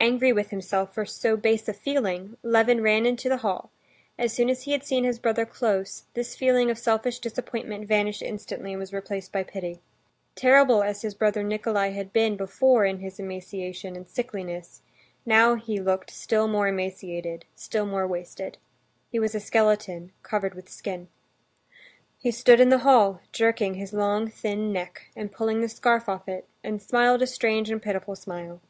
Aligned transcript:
Angry 0.00 0.34
with 0.34 0.50
himself 0.50 0.92
for 0.92 1.06
so 1.06 1.34
base 1.34 1.66
a 1.66 1.72
feeling, 1.72 2.36
Levin 2.42 2.82
ran 2.82 3.06
into 3.06 3.26
the 3.26 3.38
hall; 3.38 3.70
as 4.18 4.34
soon 4.34 4.50
as 4.50 4.64
he 4.64 4.72
had 4.72 4.84
seen 4.84 5.02
his 5.02 5.18
brother 5.18 5.46
close, 5.46 6.04
this 6.12 6.36
feeling 6.36 6.70
of 6.70 6.76
selfish 6.78 7.18
disappointment 7.20 7.88
vanished 7.88 8.20
instantly 8.20 8.74
and 8.74 8.78
was 8.80 8.92
replaced 8.92 9.32
by 9.32 9.42
pity. 9.42 9.80
Terrible 10.34 10.82
as 10.82 11.00
his 11.00 11.14
brother 11.14 11.42
Nikolay 11.42 11.92
had 11.92 12.12
been 12.12 12.36
before 12.36 12.84
in 12.84 12.98
his 12.98 13.18
emaciation 13.18 13.96
and 13.96 14.06
sickliness, 14.06 14.82
now 15.24 15.54
he 15.54 15.80
looked 15.80 16.10
still 16.10 16.46
more 16.46 16.68
emaciated, 16.68 17.46
still 17.56 17.86
more 17.86 18.06
wasted. 18.06 18.58
He 19.10 19.18
was 19.18 19.34
a 19.34 19.40
skeleton 19.40 20.12
covered 20.22 20.54
with 20.54 20.68
skin. 20.68 21.08
He 22.18 22.30
stood 22.30 22.60
in 22.60 22.68
the 22.68 22.80
hall, 22.84 23.22
jerking 23.32 23.72
his 23.76 23.94
long 23.94 24.28
thin 24.28 24.70
neck, 24.70 25.06
and 25.16 25.32
pulling 25.32 25.62
the 25.62 25.68
scarf 25.70 26.10
off 26.10 26.28
it, 26.28 26.46
and 26.62 26.82
smiled 26.82 27.22
a 27.22 27.26
strange 27.26 27.70
and 27.70 27.80
pitiful 27.80 28.14
smile. 28.16 28.60